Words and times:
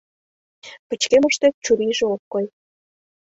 —Пычкемыште 0.87 1.47
чурийже 1.63 2.05
ок 2.15 2.21
кой... 2.31 2.45